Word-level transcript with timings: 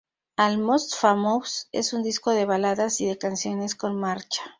Almost 0.39 0.95
Famous 0.95 1.67
es 1.71 1.93
un 1.93 2.01
disco 2.01 2.31
de 2.31 2.45
baladas 2.45 2.99
y 3.01 3.05
de 3.05 3.19
canciones 3.19 3.75
con 3.75 3.95
marcha. 3.99 4.41